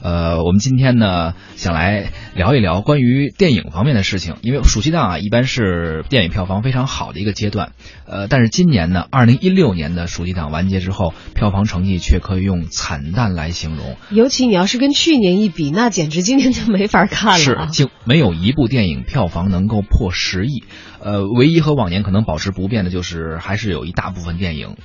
[0.00, 7.72] 呃，我们今天呢想来聊一聊关于电影方面的事情，因为暑期档啊一般是电影票房非常好的一个阶段，
[8.06, 13.96] 呃，但是今年呢，二零一六年的暑期档完结之后，票房成绩却可以用惨淡来形容。
[14.10, 17.38] 尤其你要是跟去年一比，那简直今年就没法看了。
[17.38, 20.62] 是，就没有一部电影票房能够破十亿。
[21.00, 24.76] 呃，唯一和往年可能保持不变的就是，还是有一大部分电影。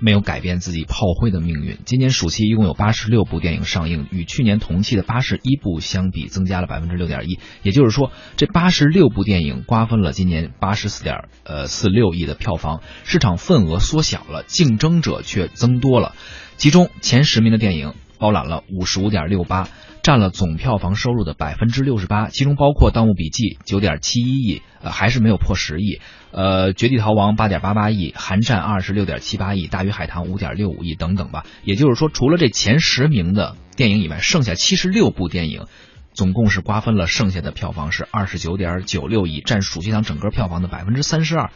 [0.00, 1.78] 没有改变自己炮灰的命运。
[1.84, 7.38] 今年暑期一共有八十六部电影上映，与去年同期的八十一部相比，增加了百分之六点一。
[7.62, 16.14] 也就是说，这八十六部电影瓜分了今年八十四点呃四六亿的票房，市场份额缩小了，竞争者却增多了。
[16.56, 19.68] 其中前十名的电影包揽了五十五点六八。
[20.08, 26.00] 占了总票房收入的百分之六十八，其中包括《盗墓笔记》九点七一亿，呃，还是没有破十亿。
[26.30, 31.44] 呃，《绝地逃亡》八点八八亿，《寒战二》十六点七八亿，《大鱼海棠》五点六五亿等等吧。
[31.62, 35.66] 也就是说，除了这前十名的电影以外，剩下七十六部电影，
[36.14, 41.50] 总共是瓜分了剩下的票房是二十九点九六亿，占暑期档整个票房的百分之三十二。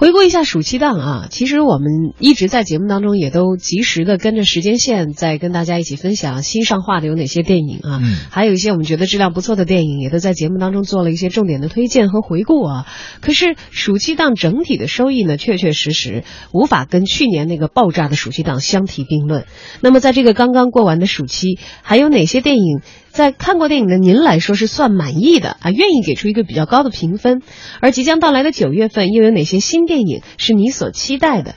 [0.00, 12.86] 回顾一下暑期档啊，其实我们一直在节目当中也都及时的跟着时间线，在跟大家一起分享新上画的有哪些电影啊，嗯，还有一些我们觉得质量不错的电影，也都在节目当中做了一些重点的推荐和回顾啊。
[13.20, 19.44] 可是暑期档整体的收益呢，确确实实无法跟去年那个爆炸的暑期档相提并论。
[19.82, 22.80] 那么在这个刚刚过完的暑期，还有哪些电影？
[23.10, 27.42] 在看过电影的您来说是算满意的啊，愿意给出一个比较高的评分。
[27.80, 31.54] 而即将到来的九月份，又有哪些新电影是你所期待的？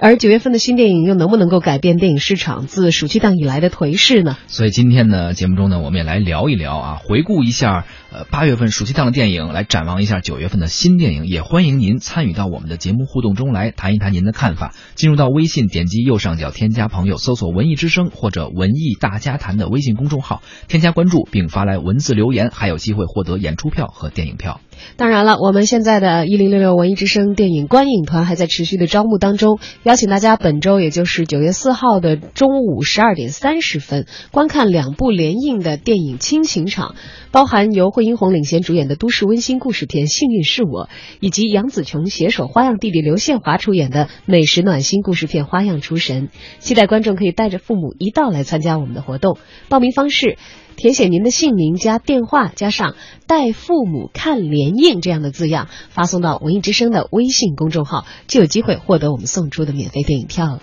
[0.00, 4.36] 而九月份的新电影又能不能够改变电影市场自暑期档以来的颓势呢？
[4.46, 11.26] 所以今天呢，节目中呢，我们也来聊一聊啊，回顾一下呃八月份暑期档的电影，来展望一下九月份的新电影。
[11.26, 14.72] 也欢迎您参与到我们的节目互动中来，谈一谈您的看法。
[14.94, 24.60] 进入到微信，点击右上角添加朋友，搜索“文艺之声”或者“文艺大家谈”的微信公众号，添加关注并发来文字留言，还有机会获得演出票和电影票。
[24.96, 36.94] 当然了，我们现在的“一零六六文艺之声”电影观影团还在持续的招募当中，邀请大家本周，也就是九月四号的中午十二点三十分，观看两部联映的电影亲情场，
[37.30, 40.86] 包含由惠英红领衔主演的都市温馨故事片《幸运是我》，
[41.20, 46.28] 以及杨紫琼携手花样弟弟刘宪华出演的美食暖心故事片《花样厨神》。
[46.58, 49.38] 期待观众可以带着父母一道来参加我们的活动。
[49.68, 50.36] 报名方式。
[50.78, 52.94] 填写您的姓名加电话，加上
[53.26, 60.62] “带父母看联映”这样的字样，发送到文艺之声的微信公众号，就有机会获得我们送出的免费电影票了。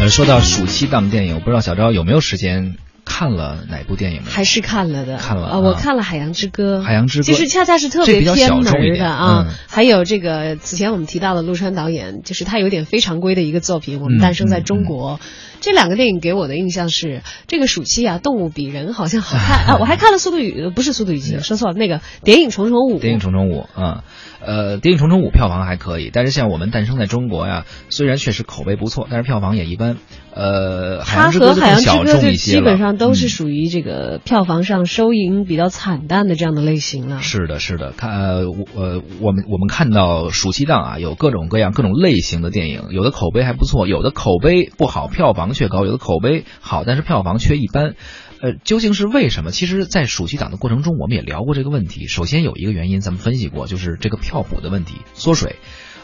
[0.00, 2.74] 呃，说到暑期档电影，我不知道小昭有没有时间
[3.20, 4.22] 看了哪部电影？
[4.24, 6.78] 还是看了的，看了啊，我看了《海洋之歌》。
[6.82, 8.64] 海洋之歌其实恰恰是特别偏门
[8.98, 9.46] 的啊。
[9.68, 15.18] 还有这个此前我们提到的陆川导演，就是他有点非常规的一个作品《我们诞生在中国》。
[15.60, 19.76] 这两个电影给我的印象是，这个暑期啊，动物比人好像好看 啊！
[19.78, 22.96] 我还看了《速度与》，不是《速度与激情》，说错了，那个《谍影重重五》。
[23.02, 24.00] 谍影重重五，嗯，
[24.40, 29.98] 呃，《谍影重重五》票房还可以，但是像我们诞生在中国呀，虽然确实口碑不错，但是票房也一般。
[30.32, 37.20] 呃，它和《海洋之歌》就基本上都是属于这个票房上收银比较惨淡的这样的类型了。
[37.20, 47.94] 是的，是的，看呃，我我们我们看到暑期档啊，有各种各样各种类型的电影，有的口碑还不错，有的口碑不好，票房却高；有的口碑好，但是票房却一般。
[48.42, 49.50] 呃，究竟是为什么？
[49.50, 52.06] 其实，在暑期档的过程中，我们也聊过这个问题。
[52.06, 55.56] 首先有一个原因，咱们分析过，就是这个票补的问题，缩水。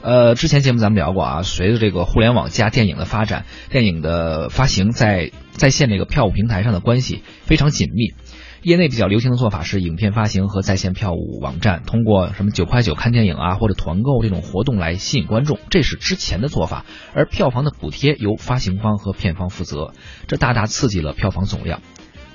[0.02, 8.14] 呃，之前节目咱们聊过啊，随着这个互联网加电影的发展，电影的发行在在线这个票务平台上的关系非常紧密。
[8.62, 16.84] 业内比较流行的做法是，影片发行和在线票务网站通过什么九块九看电影啊，或者团购这种活动来吸引观众，这是之前的做法。
[17.14, 19.92] 而票房的补贴由发行方和片方负责，
[20.26, 21.80] 这大大刺激了票房总量。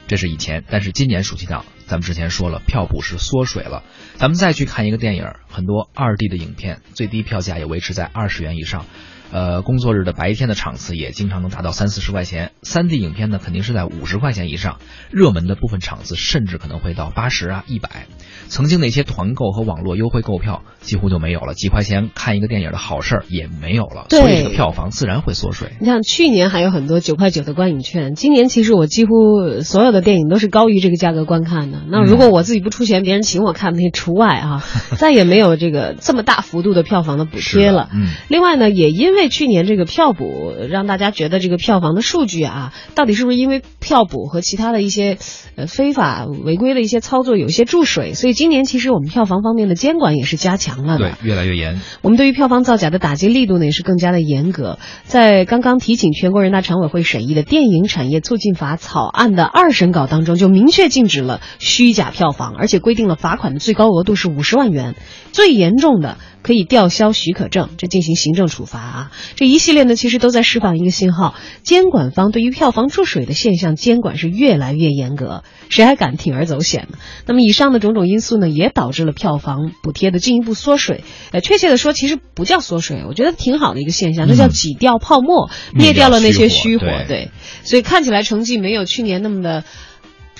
[0.07, 3.83] 这是以前，但是今年暑期档，咱们之前说了，票补是缩水了。
[4.15, 8.85] 咱们再去看一个电影，很多二 D 的影片，最低票价也维持在二十元以上。
[9.31, 12.51] 呃，工作日的白天的场次也经常能达到三四十块钱。
[12.61, 14.77] 三 D 影片呢，肯定是在五十块钱以上。
[15.09, 18.07] 热门的部分场次甚至可能会到八十啊、一百。
[18.47, 24.07] 曾经那些团购和网络优惠购票几乎就没有了，几块钱看一个电影的好事儿也没有了。
[24.09, 25.71] 所以这个票房自然会缩水。
[25.79, 31.81] 你像去年还有很多九块九的观影券，今年其实我几乎所有的电影都是高于这个价格观看的。
[31.89, 34.63] 那如果我自己不出钱，别人请我看那除外啊，
[34.97, 37.89] 再也没有这个这么大幅度的票房的补贴了。
[37.93, 38.09] 嗯。
[38.27, 45.17] 另外呢，也因为为去年这个票补，让大家觉得这个票房的数据啊，到底是不是因为票补和其他的一些
[45.55, 48.13] 呃非法违规的一些操作有一些注水？
[48.13, 51.79] 所以今年其实我们票房方面的监管也是加强了的，对，越来越严。
[52.01, 54.79] 我们对于票房造假的打击力度呢也是更加的严格。
[55.03, 64.95] 在刚刚提请全国人大常委会审议的《电影产业促进法》草案的二审稿当中，就明确禁止了虚假票房，而且规定了罚款的最高额度是五十万元，
[65.31, 66.17] 最严重的。
[66.43, 69.11] 可以吊销许可证，这进行行政处罚啊！
[69.35, 76.97] 这一系列呢，其实都在释放一个信号：监管方对于票房注水的现象监管是越来越严格，谁还敢铤而走险呢？
[77.25, 81.03] 那么以上的种种因素呢，也导致了票房补贴的进一步缩水。
[81.31, 86.85] 呃，确切的说，其实不叫缩水，我觉得挺好的一个现象，那叫挤掉泡沫，灭掉了那些虚火。
[87.07, 87.31] 对，
[87.63, 89.63] 所以看起来成绩没有去年那么的。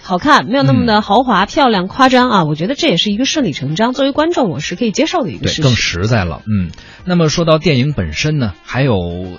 [0.04, 2.44] 好看，没有那么的豪华、漂亮、夸张啊！
[2.44, 5.64] 我觉得这也是一个顺理成章，作为观众我是可以接受的一个事情。
[5.64, 6.72] 更实在了，嗯。
[7.06, 8.96] 那么说到电影本身呢，还有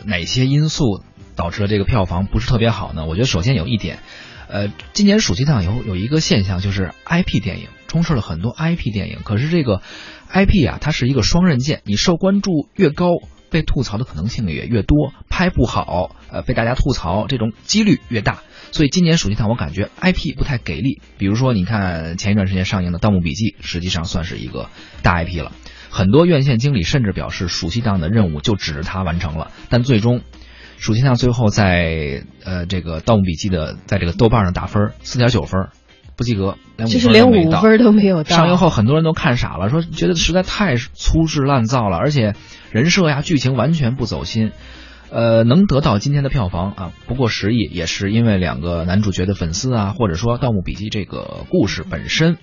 [0.07, 1.03] 哪些因素
[1.37, 3.07] 导致了这个票房不是特别好呢？
[3.07, 3.99] 我觉得首先有一点，
[4.49, 9.83] 呃，今年暑期档有有一个现象，就是 IP 电影充斥了很多 IP 电影，可是这个
[10.33, 13.07] IP 啊，它是一个双刃剑，你受关注越高。
[13.53, 18.41] 被吐槽的可能性也越多，拍不好，呃，被大家吐槽这种几率越大。
[18.73, 21.03] 所以今年暑期档我感觉 IP 不太给力。
[21.19, 24.71] 比如说，你看前一段时间上映的《盗墓笔记》，实际上算是一个
[25.03, 25.53] 大 IP 了。
[25.91, 29.51] 很多院线经理甚至表示，暑期档的任务就指着它完成了。
[29.69, 30.23] 但最终，
[30.79, 35.69] 暑期档最后在呃这个《盗墓笔记》的在这个豆瓣上打分四点九分。
[36.23, 38.37] 不及格，就是连五分都没有到。
[38.37, 42.35] 上映后很多人都看傻了，说觉得实在太粗制滥造了，而且
[42.71, 44.53] 人设呀、剧情完全不走心。
[45.11, 52.39] 呃，能得到今天的票房啊，不过十亿，也是因为两个男主角的粉丝啊，或者说《盗墓笔记》这个故事本身。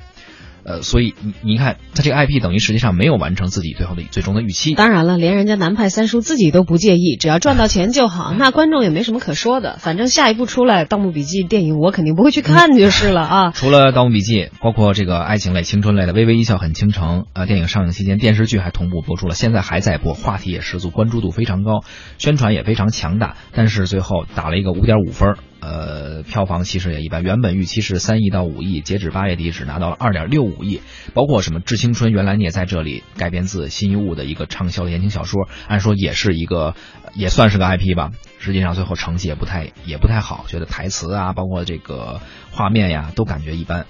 [0.64, 4.76] 呃，所以你你看，他这个 IP 等于实际上没有完成自己最后的最终的预期。
[4.76, 9.78] 当然了，连人家南派三叔自己都不介意，只要赚到钱就好，那观众也没什么可说的。
[9.80, 13.52] 反正下一部出来《盗墓笔记》电影，我肯定不会去看就是了啊。
[13.52, 21.84] 除了《盗墓笔记》，包括这个爱情类、青春类的《微微一笑很倾城》啊，电影上映期间电视剧还同步播出了，现在还在播，话题也十足，关注度非常高，
[22.18, 25.36] 宣传也非常强大，但是最后打了一个五点五分。
[25.62, 30.82] 呃，票房其实也一般，原本预期是三亿到五亿，截止八月底只拿到了二点六五亿。
[31.14, 36.76] 包括什么《致青春》，原来你也在这里改编自辛夷坞的一个畅销的言情小说，按说也是一个，
[37.14, 38.12] 也算是个 IP 吧。
[38.40, 42.22] 实际上最后成绩也不太也不太好，觉得台词啊，包括这个
[42.52, 43.86] 画面呀，都感觉一般。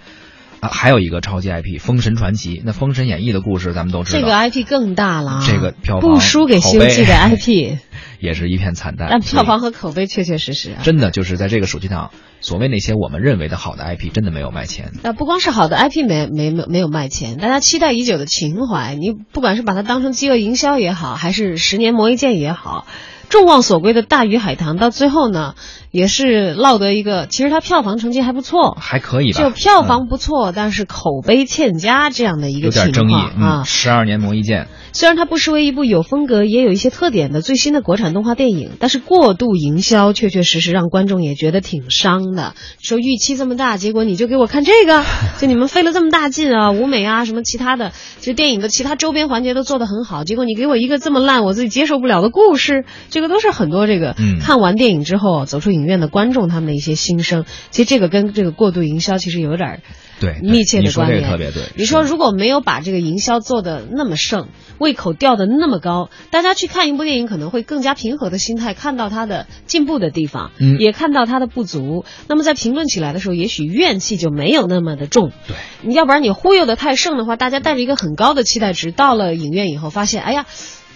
[0.62, 7.78] 啊，还有一个超级 IP《封神传奇》，那《封神演义》的故事咱们都知道，这个 IP 更大了，这个票房不输给《西游记》的 IP，
[8.20, 9.08] 也是一片惨淡。
[9.10, 12.12] 但票房和口碑确确实实，真的就是在这个暑期档，
[12.42, 14.92] 所谓那些我们认为的好的 IP，真的没有卖钱。
[15.02, 22.86] 那不光是好的 IP 没没没没有卖钱，大家期待已久的情怀，你不管是把它当成饥饿营销也好，还是十年磨一剑也好。
[23.30, 25.54] 众望所归的大鱼海棠，到最后呢，
[25.92, 29.40] 也是落得一个，其实它票房成绩还不错，还可以吧？
[29.42, 33.64] 就票房不错，但是口碑欠佳这样的一个情况啊。
[33.64, 42.54] 十二年磨一剑，虽然它不失为一部有风格也有一些特点的最新的国产动画电影，但是过度营销确确实实让观众也觉得挺伤的。
[42.82, 45.04] 说预期这么大，结果你就给我看这个，
[45.40, 57.46] 就你们费了这么大劲啊，舞美啊什么其他的，就电影的其他周边环节都做得很好，结果你给我一个这么烂，我自己接受不了的故事，这个都是很多这个看完电影之后走出影院的观众他们的一些心声。
[57.72, 59.82] 其实这个跟这个过度营销其实有点
[60.20, 61.30] 对密切的关联。
[61.30, 61.64] 特别对。
[61.76, 64.48] 你说如果没有把这个营销做的那么盛，
[64.78, 72.06] 胃口吊的那么高，大家去看一部电影可能会更加平和的心态，看到它的进步的地方，也看到它的不足。
[72.28, 75.32] 那么在评论起来的时候，也许怨气就没有那么的重。
[75.48, 75.56] 对。
[75.82, 80.46] 你要不然你忽悠的太盛的话，大家带着一个很高的期待值到了影院以后，发现哎呀。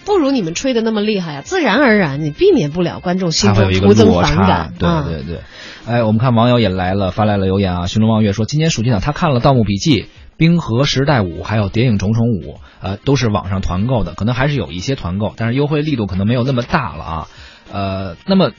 [0.04, 4.74] 不如你们吹的那么厉害啊，自然而然你避免不了观众心中徒增反感。
[4.78, 5.40] 对对对，
[5.86, 7.86] 哎，我们看网友也来了，发来了留言啊。
[7.86, 10.02] 寻龙望月说，今年暑期档他看了《盗墓笔记》
[10.36, 17.28] 《冰河时代五》还有《谍影重重五》，呃，都是网上团购的，可能还是有一些团购，但是优惠力度可能没有那么大了啊。
[17.72, 18.50] 呃，那么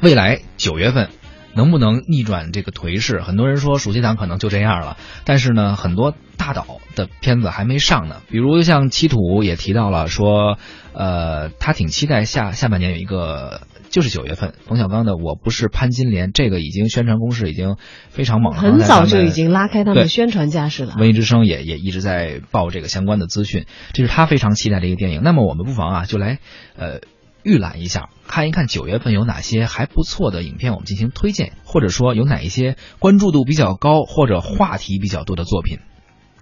[0.00, 1.08] 未来九月份。
[1.54, 3.20] 能不能逆转这个颓势？
[3.20, 6.64] 很多人说暑期档可能就这样了，但是呢，很多大导
[6.94, 8.16] 的片子还没上呢。
[8.28, 10.58] 比如像《七土》也提到了说，
[10.92, 17.76] 呃，他挺期待下下半年有一个，就是九月份冯小刚的《我不是潘金莲》，这个已经宣传攻势已经
[18.10, 20.94] 非常猛了，很早就已经拉开他们的宣传架势了。
[20.98, 25.22] 文艺之声也也一直在报这个相关的资讯，这是他非常期待的一个电影。
[25.22, 26.38] 那么我们不妨啊，就来
[26.76, 27.00] 呃。
[27.42, 35.78] 预览一下，看一看九月份有哪些还不错的影片，我们进行推荐，或者说有哪一些关注度比较高或者话题比较多的作品。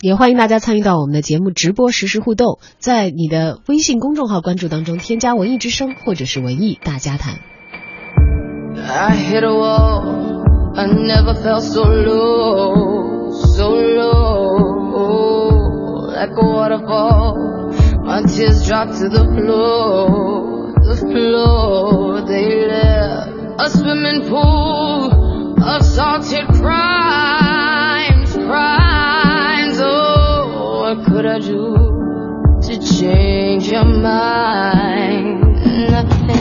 [0.01, 7.41] 也欢迎大家参与到我们的节目直播实时互动，在你的微信公众号关注当中添加“文艺之声”或者是“文艺大家谈”。
[8.79, 9.17] I
[20.89, 22.23] the floor.
[22.23, 29.79] They left a swimming pool of salted crimes, crimes.
[29.81, 35.43] Oh, what could I do to change your mind?
[35.91, 36.41] Nothing.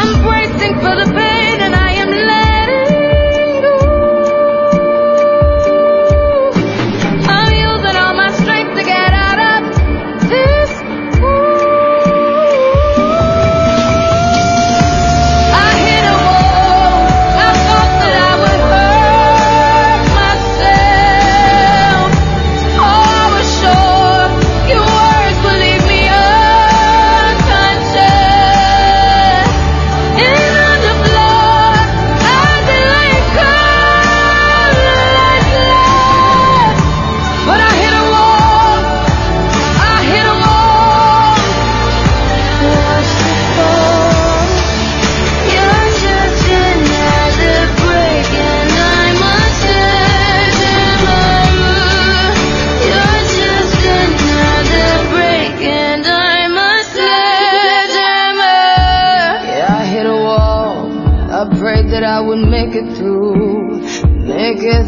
[0.00, 1.33] I'm bracing for the best.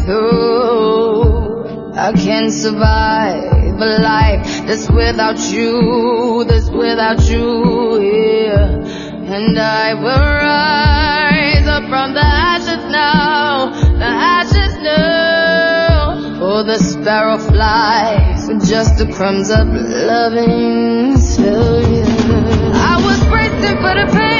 [0.09, 0.13] I
[1.99, 8.85] uh, can't survive a life that's without you, that's without you, yeah.
[9.35, 16.39] And I will rise up from the ashes now, the ashes now.
[16.39, 22.03] For the sparrow flies with just the crumbs of loving you.
[22.73, 24.36] I was bracing for the pain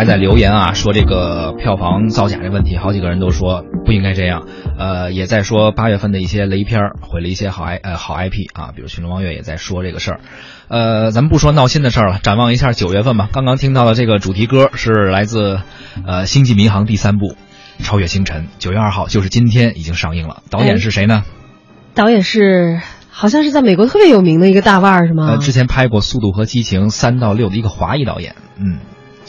[0.00, 4.46] 还在留言啊，说这个票房造假这问题，好几个人都说不应该这样。
[4.78, 10.20] 呃，也在说八月份的一些雷片儿毁了一些好 I 呃好 IP 啊，比如《寻龙望月》也在说这个事儿。
[10.68, 13.28] 呃，咱们不说闹心的事儿了，展望一下九月份吧。
[13.30, 15.60] 刚刚听到的这个主题歌是来自
[16.06, 17.34] 呃《星际迷航》第三部
[17.84, 20.42] 《超越星辰》，九月二号就是今天已经上映了。
[20.48, 21.24] 导演是谁呢？
[21.94, 22.80] 导演是
[23.10, 25.26] 好像是在美国特别有名的一个大腕儿，是吗？
[25.32, 28.34] 呃，之前拍过《速度和激情》三到六的一个华裔导演。
[28.56, 28.78] 嗯，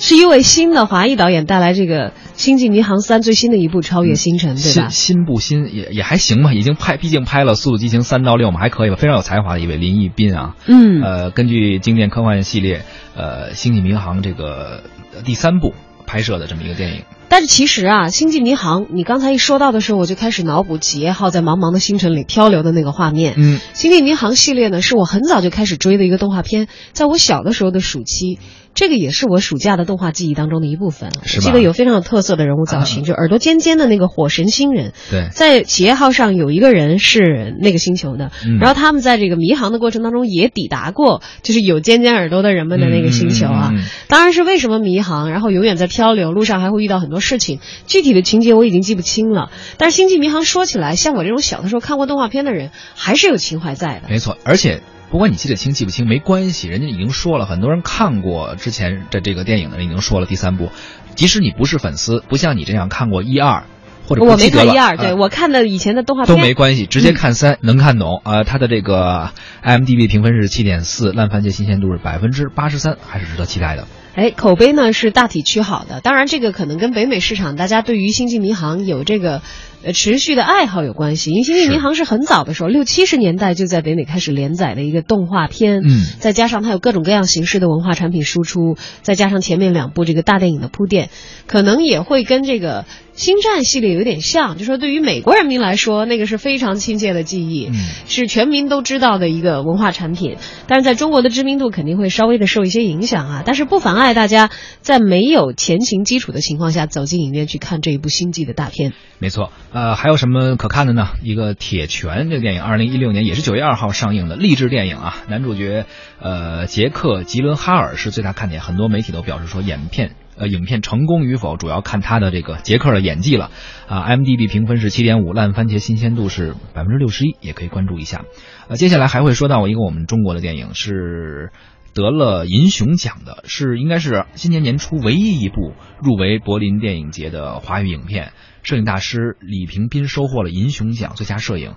[0.02, 5.16] 是一位新的华裔导演带来这个《星际迷航三》最新的一部《超越星辰》，对吧新？
[5.16, 10.56] 新不新也也还行吧，已经拍，毕竟拍了《速度激情》三到六嘛，还可以吧，非常有才华的一位林奕斌啊。
[10.66, 12.82] 嗯，呃，根据经典科幻系列
[13.16, 14.82] 呃《星际迷航》这个
[15.14, 15.76] 呃第三部
[16.08, 17.04] 拍摄的这么一个电影。
[17.30, 23.36] 但是其实啊，《星际迷航》，你刚才一说到的时候，我就开始脑补企业号在茫茫的星辰里漂流的那个画面。
[23.38, 28.40] 嗯，《星际迷航》系列呢，是我很早就开始追的一个动画片，在我小的时候的暑期，
[28.74, 31.12] 这个也是我暑假的动画记忆当中的一部分。
[31.24, 34.94] 是吧这个有非常有特色的人物造型，啊 就耳朵尖尖的那个火神星人。
[35.10, 43.74] 对，在企业号上有一个人是那个星球的，嗯然后他们在这个迷航的过程当中也抵达过，就是有尖尖耳朵的人们的那个星球啊。
[44.08, 47.60] 当然是为什么迷航，然后永远在漂流，路上还会遇到很多事情。
[47.88, 54.10] 具体的情节我已经记不清了，但是《星际迷航》说起来，像我这种小的时候看过动画片的人，还是有情怀在的。
[54.10, 60.72] 没错，而且不管你记得清记不清没关系，人家已经说了，很多人看过之前的这个电影的人已经说了第三部，
[61.16, 63.64] 即使你不是粉丝，不像你这样看过一二。
[64.08, 68.22] 或者我没看一二，对啊我看的以前的动画片都没关系，直接看三、能看懂。
[68.26, 69.30] 呃，它的这个
[69.64, 73.88] IMDB 评分是七点四，烂番茄新鲜度是百分之八十三，还是值得期待的。
[74.16, 79.42] 哎，口碑呢是大体趋好的，当然这个可能跟北美市场大家对于《星际迷航》有这个
[79.84, 81.32] 呃持续的爱好有关系。
[81.32, 91.10] 因为《星际迷航》是很早的时候，六七十年代就在北美开始连载的一个动画片，嗯再加上它有各种各样形式的文化产品输出，再加上前面两部这个大电影的铺垫，
[91.48, 92.86] 可能也会跟这个。
[93.22, 97.76] 星战系列有点像，就说对于美国人民来说，那个是非常亲切的记忆，嗯
[98.08, 100.38] 是全民都知道的一个文化产品。
[100.66, 104.50] 但是在中国的知名度肯定会稍微的受一些影响啊，但是不妨碍大家
[104.80, 108.94] 在没有前情基础的情况下走进影院去看这一部星际的大片。
[109.20, 111.10] 没错，呃，还有什么可看的呢？
[111.22, 115.18] 一个《铁拳》这个电影，二零一六年也是九月二号上映的励志电影啊。
[115.28, 115.86] 男主角
[116.20, 123.52] 呃杰克·吉伦哈尔是最大看点，很多媒体都表示说，影片呃影片成功与否主要看他的这个杰克的演技了
[123.88, 124.06] 啊。
[124.10, 128.26] IMDB 评分是七点五，烂番茄新鲜度是百分之六十一，也可以关注一下。
[128.68, 131.52] 呃，接下来还会说到一个我们中国的电影是。
[131.94, 138.32] 得了银熊奖的是应该是今年年初唯一一部入围柏林电影节的华语影片，
[138.64, 141.72] 摄影大师李平斌收获了银熊奖最佳摄影。《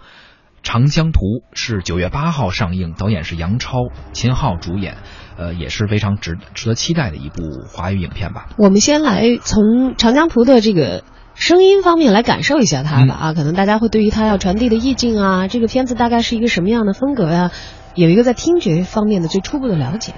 [0.65, 1.21] 长江图》
[1.53, 3.79] 是九月八号上映，导演是杨超，
[4.13, 4.97] 秦昊主演，
[5.39, 8.49] 呃，也是非常值值得期待的一部华语影片吧。
[8.57, 11.05] 我们先来从《长江图》的这个。
[11.37, 17.51] 声音方面来感受一下它吧啊，可能大家会对于它要传递的意境啊，这个片子大概是一个什么样的风格呀、
[17.97, 20.15] 有一个在听觉方面的最初步的了解。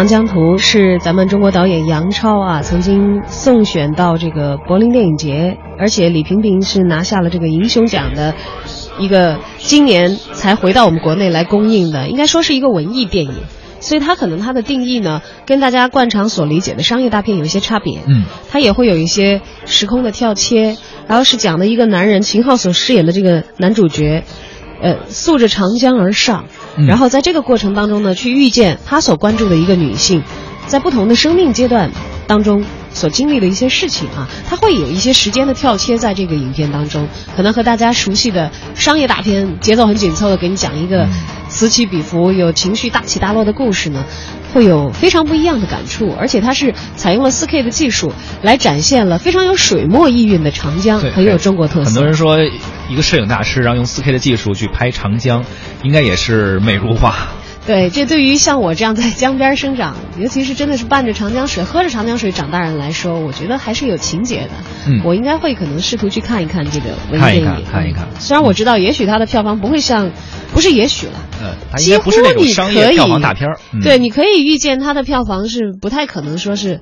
[0.00, 8.34] 长江图》是咱们中国导演杨超啊，曾经送选到这个柏林电影节，而且李萍萍是拿下了这个银熊奖的
[8.98, 13.34] 一个，今年才回到我们国内来公映的，应该说是一个文艺电影。
[13.80, 18.00] 所以它可能它的定义呢，跟大家惯常所理解的商业大片有一些差别。
[18.06, 24.24] 嗯，它也会有一些时空的跳切，然后是讲的一个男人秦昊所饰演的这个男主角，
[24.80, 26.46] 呃，溯着长江而上，
[26.86, 30.22] 然后在这个过程当中呢，去遇见他所关注的一个女性，
[30.66, 31.90] 在不同的生命阶段
[32.26, 41.06] 当中所经历的一些事情啊，他会有一些时间的跳切在这个影片当中，可能和大家熟悉的商业大片节奏很紧凑的给你讲一个
[41.48, 44.04] 此起彼伏、有情绪大起大落的故事呢，
[44.52, 51.86] 会有非常不一样的感触，而且它是采用了 4K 的技术来展现了非常有水墨意蕴的长江，很有中国特色。
[51.86, 52.38] 很多人说，
[52.88, 55.44] 一个摄影大师，然后用 4K 的技术去拍长江，
[55.82, 57.28] 应该也是美如画。
[57.70, 64.50] 对，这对于像我这样在江边生长，尤其是真的是伴着长江水、喝着长江水长大人来说，我觉得还是有情节的。
[64.88, 70.10] 嗯我应该会可能试图去看一看这个文艺电影，看看一看嗯虽然我知道，也许它的票房不会像，
[70.52, 71.12] 不是也许了。
[71.40, 73.60] 呃，它应该不是那种商业票房大片儿。
[73.72, 76.80] 嗯对，你可以预见它的票房是不太可能说是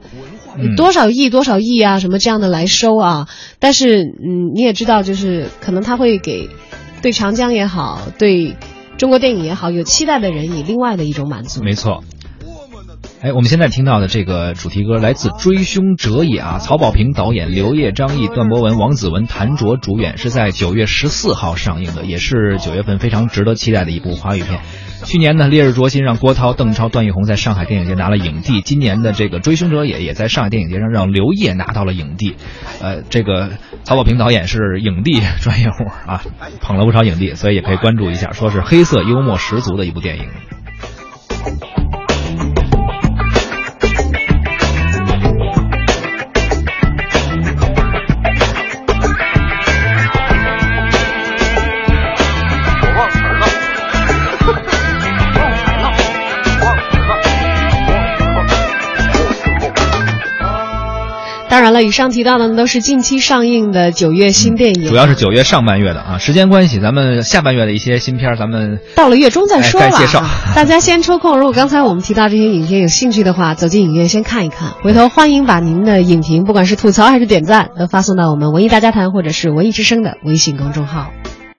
[0.57, 3.29] 嗯多少亿、多少亿啊什么这样的来收啊。
[3.59, 6.49] 但是，嗯，你也知道，就是可能他会给
[7.03, 8.57] 对长江也好，对
[8.99, 11.63] 中国电影也好，有期待的人以另外的一种满足。
[11.63, 12.03] 没错。
[13.21, 24.61] 哎，我们现在听到的这个主题歌来自《追凶者也》啊，曹保平导演，刘烨、张译、段博文、王子文、谭卓主演，是在九月十四号上映的，也是九月份非常值得期待的一部华语片。
[25.05, 32.37] 去年呢，《烈日灼心》让郭涛、邓超、段奕宏在上海电影节拿了影帝，今年的这个《追凶者也》也在上海电影节上让刘烨拿到了影帝。
[32.81, 33.51] 呃，这个
[33.83, 36.23] 曹保平导演是影帝专业户啊，
[36.63, 40.29] 捧了不少影帝，所以也可以关注一下，说是黑色幽默十足的一部电影。
[61.79, 66.19] 了，以上提到的呢都是近期上映的九月新电影，主要是九月上半月的啊。
[66.19, 69.87] 时间关系，咱们下半月的一些新片儿，咱们到了月中再说吧。
[69.87, 74.73] 哎该介绍 大家先抽空，如果刚才我们提到这些影片有兴趣的话，走进影院先看一看。
[74.83, 81.13] 回头欢迎把您的影评，不管是吐槽还是点赞，都发送到我们文艺大家谈或者是文艺之声的微信公众号。